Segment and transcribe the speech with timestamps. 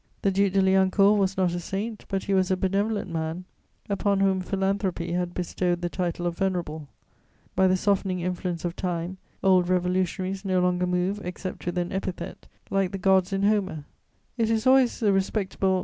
[0.23, 3.45] The Duc de Liancourt was not a saint, but he was a benevolent man,
[3.87, 6.87] upon whom philanthropy had bestowed the title of venerable;
[7.55, 12.47] by the softening influence of Time, old Revolutionaries no longer move except with an epithet,
[12.71, 13.85] like the gods in Homer:
[14.39, 15.79] it is always the respectable M.